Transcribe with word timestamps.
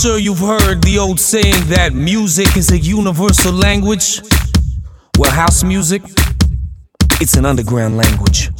Sure 0.00 0.16
you've 0.16 0.38
heard 0.38 0.80
the 0.80 0.98
old 0.98 1.20
saying 1.20 1.62
that 1.66 1.92
music 1.92 2.56
is 2.56 2.70
a 2.70 2.78
universal 2.78 3.52
language. 3.52 4.22
Well, 5.18 5.30
house 5.30 5.62
music, 5.62 6.00
it's 7.20 7.36
an 7.36 7.44
underground 7.44 7.98
language. 7.98 8.50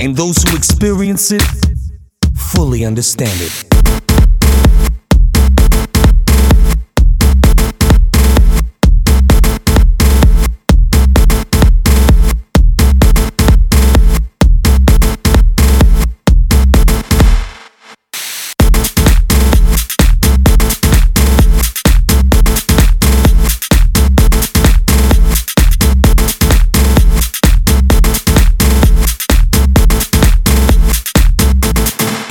And 0.00 0.14
those 0.14 0.42
who 0.42 0.54
experience 0.54 1.32
it 1.32 1.42
fully 2.36 2.84
understand 2.84 3.40
it. 3.40 4.03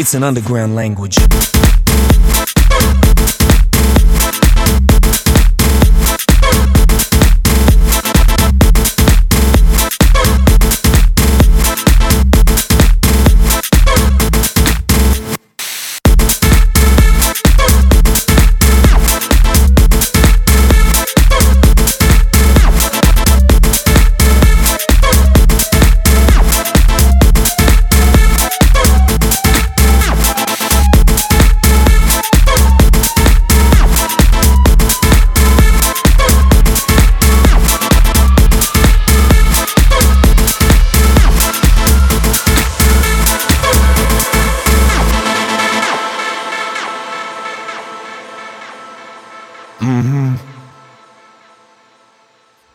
It's 0.03 0.13
an 0.15 0.21
underground 0.21 0.75
language. 0.75 1.52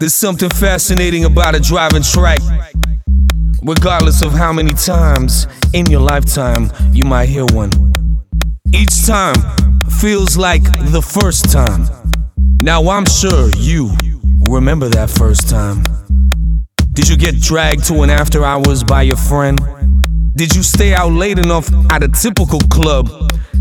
There's 0.08 0.14
something 0.14 0.48
fascinating 0.48 1.26
about 1.26 1.54
a 1.54 1.60
driving 1.60 2.02
track. 2.02 2.40
Regardless 3.62 4.22
of 4.22 4.32
how 4.32 4.54
many 4.54 4.72
times 4.72 5.46
in 5.74 5.84
your 5.84 6.00
lifetime 6.00 6.72
you 6.94 7.04
might 7.04 7.28
hear 7.28 7.44
one. 7.44 7.70
Each 8.72 9.04
time 9.04 9.34
feels 10.00 10.38
like 10.38 10.62
the 10.92 11.02
first 11.02 11.52
time. 11.52 11.86
Now 12.62 12.88
I'm 12.88 13.04
sure 13.04 13.50
you 13.50 13.94
remember 14.48 14.88
that 14.88 15.10
first 15.10 15.50
time. 15.50 15.84
Did 16.94 17.06
you 17.06 17.18
get 17.18 17.38
dragged 17.38 17.84
to 17.88 18.00
an 18.00 18.08
after 18.08 18.46
hours 18.46 18.82
by 18.82 19.02
your 19.02 19.18
friend? 19.18 19.58
Did 20.36 20.56
you 20.56 20.62
stay 20.62 20.94
out 20.94 21.12
late 21.12 21.38
enough 21.38 21.68
at 21.92 22.02
a 22.02 22.08
typical 22.08 22.60
club 22.70 23.10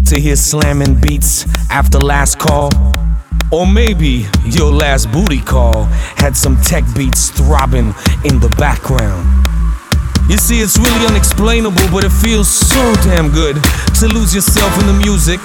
to 0.05 0.17
hear 0.17 0.37
slamming 0.37 1.01
beats 1.01 1.45
after 1.69 1.99
last 1.99 2.39
call? 2.39 2.69
Or 3.49 3.65
maybe 3.65 4.27
your 4.43 4.73
last 4.73 5.09
booty 5.11 5.39
call 5.39 5.85
had 6.19 6.35
some 6.35 6.59
tech 6.59 6.83
beats 6.93 7.29
throbbing 7.29 7.95
in 8.27 8.43
the 8.43 8.53
background. 8.59 9.23
You 10.27 10.35
see, 10.35 10.59
it's 10.59 10.77
really 10.77 11.07
unexplainable, 11.07 11.87
but 11.87 12.03
it 12.03 12.11
feels 12.11 12.49
so 12.51 12.93
damn 13.07 13.31
good 13.31 13.55
to 14.03 14.07
lose 14.11 14.35
yourself 14.35 14.75
in 14.81 14.87
the 14.87 14.99
music. 14.99 15.39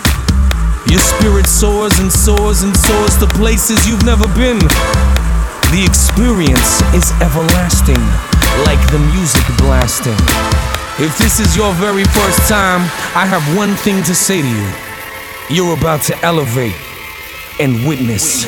Your 0.90 0.98
spirit 0.98 1.46
soars 1.46 1.96
and 2.00 2.10
soars 2.10 2.66
and 2.66 2.76
soars 2.76 3.16
to 3.18 3.26
places 3.38 3.86
you've 3.86 4.04
never 4.04 4.26
been. 4.34 4.58
The 5.70 5.86
experience 5.86 6.82
is 6.98 7.14
everlasting, 7.22 8.02
like 8.66 8.82
the 8.90 8.98
music 9.14 9.46
blasting. 9.62 10.18
If 10.98 11.16
this 11.22 11.38
is 11.38 11.56
your 11.56 11.72
very 11.74 12.04
first 12.18 12.50
time, 12.50 12.82
I 13.14 13.30
have 13.30 13.46
one 13.56 13.76
thing 13.76 14.02
to 14.02 14.14
say 14.14 14.42
to 14.42 14.48
you. 14.48 14.68
You're 15.48 15.78
about 15.78 16.02
to 16.10 16.18
elevate 16.26 16.74
and 17.60 17.86
witness 17.86 18.44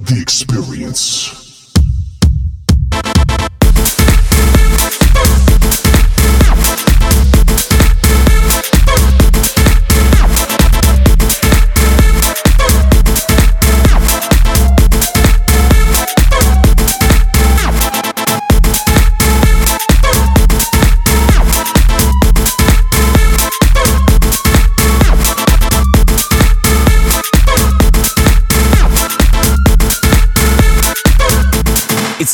the 0.00 0.20
experience. 0.20 1.43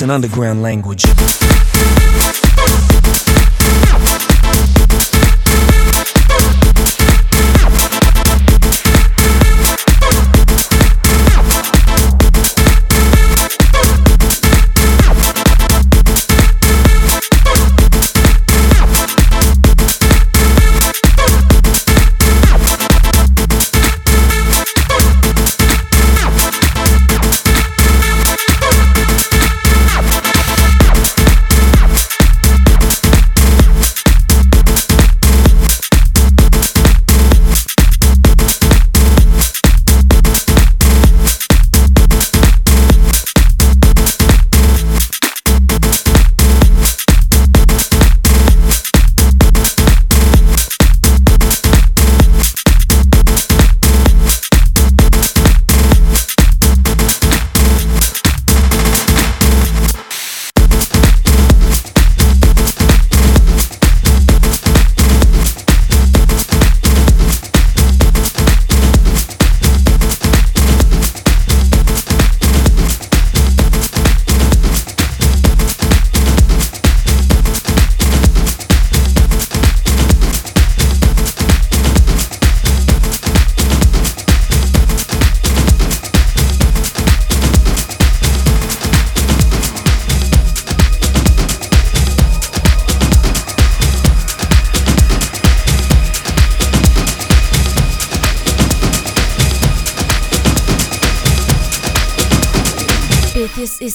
It's 0.01 0.05
an 0.05 0.11
underground 0.11 0.63
language. 0.63 1.05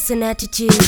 An 0.09 0.23
attitude. 0.23 0.84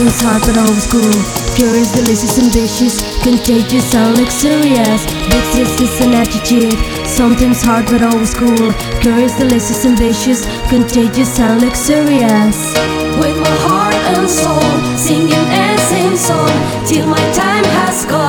It's 0.00 0.20
hard 0.22 0.42
but 0.46 0.56
always 0.56 0.86
cool 0.86 1.10
Curious, 1.56 1.90
delicious, 1.90 2.38
ambitious 2.38 3.02
Contagious, 3.24 3.90
sound 3.90 4.16
luxurious. 4.16 5.04
This 5.26 5.58
is 5.58 5.76
just 5.76 6.00
an 6.00 6.14
attitude. 6.14 6.78
Sometimes 7.04 7.62
hard 7.62 7.86
but 7.86 8.02
always 8.02 8.32
cool 8.32 8.72
Curious, 9.00 9.34
delicious, 9.34 9.84
ambitious 9.84 10.46
Contagious, 10.70 11.34
sound 11.34 11.62
luxurious. 11.62 12.74
With 13.18 13.38
my 13.42 13.56
heart 13.66 13.98
and 14.14 14.30
soul 14.30 14.62
Singing 14.96 15.32
and 15.50 15.80
same 15.90 16.16
song 16.16 16.86
Till 16.86 17.06
my 17.08 17.18
time 17.34 17.64
has 17.64 18.04
come 18.04 18.27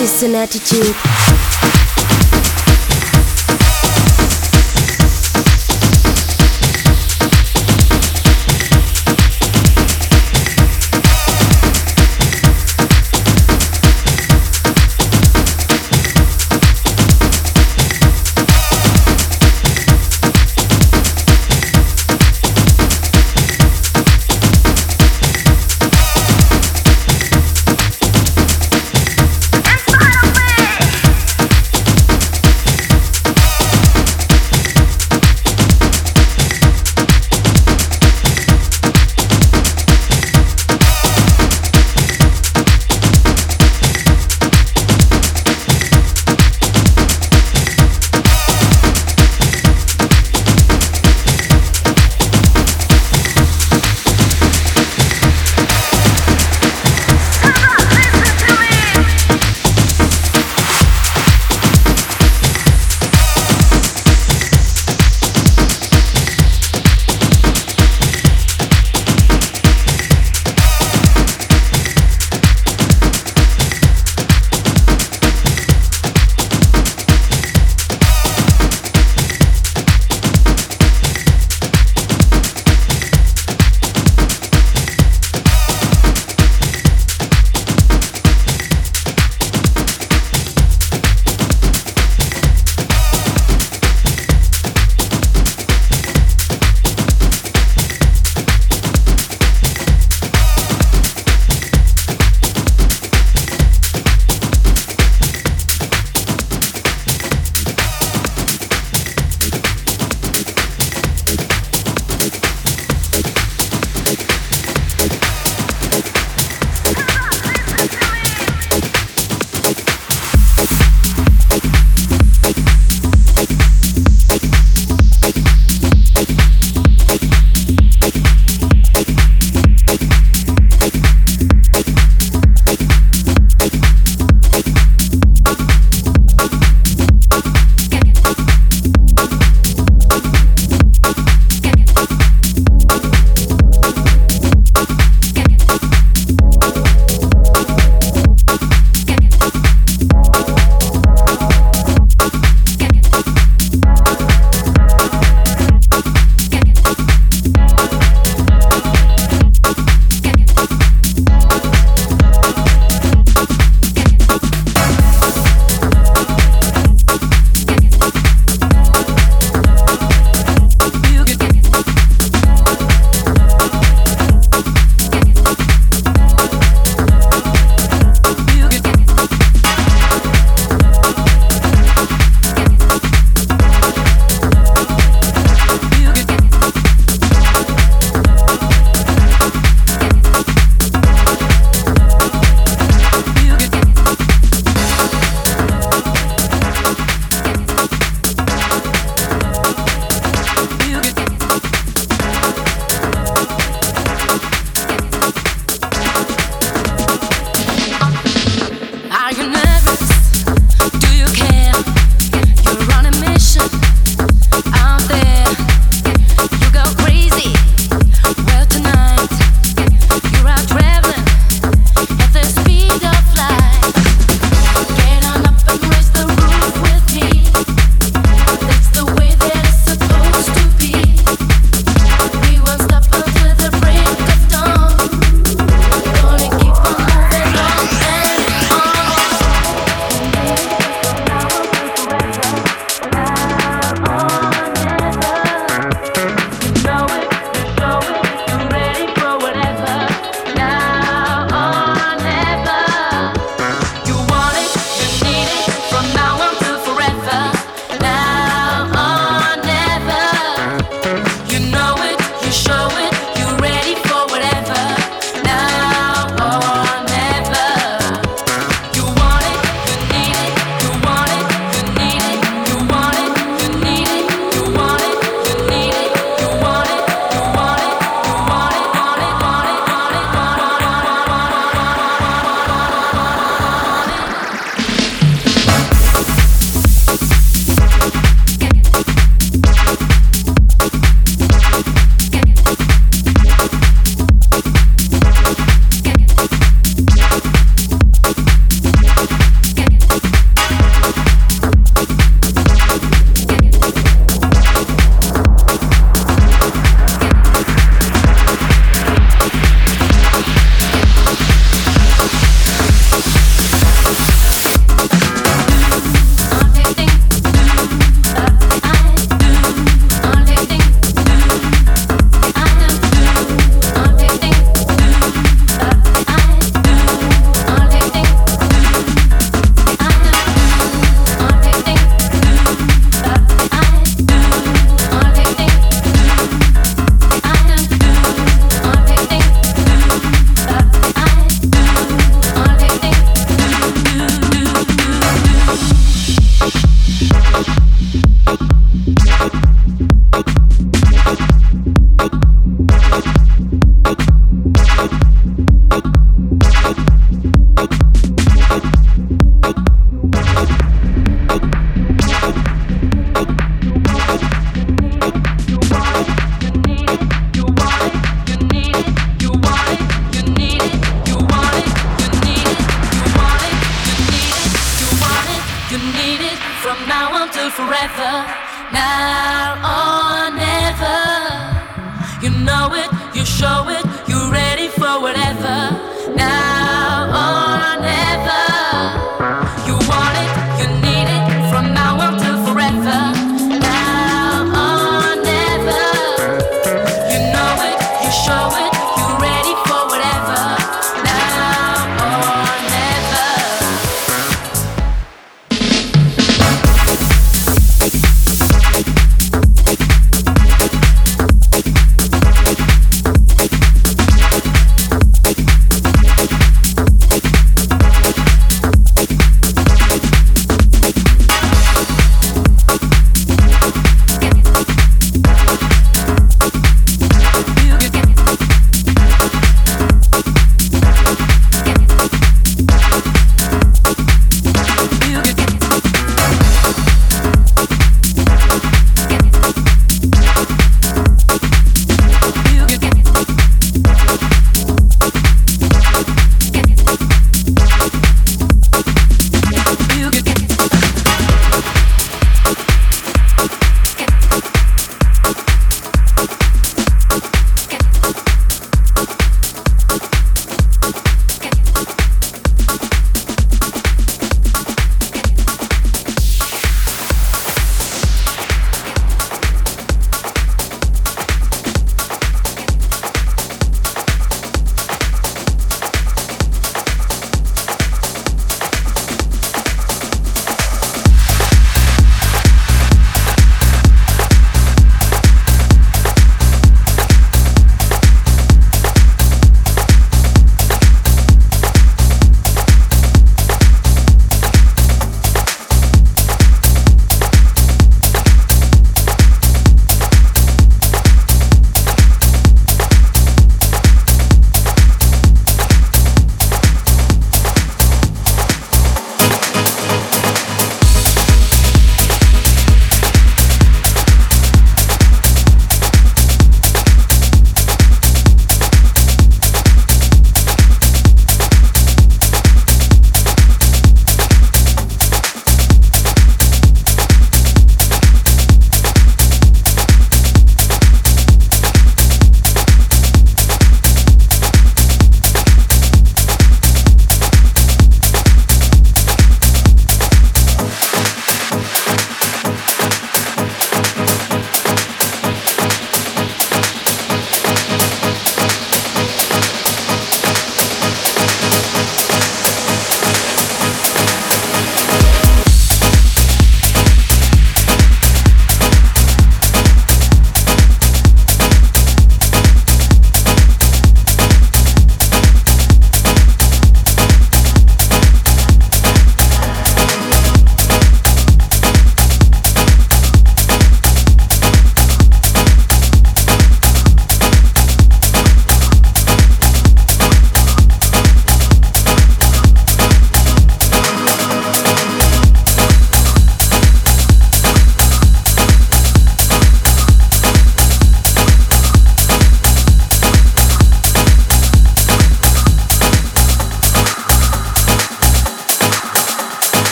is 0.00 0.22
an 0.22 0.34
attitude. 0.34 1.77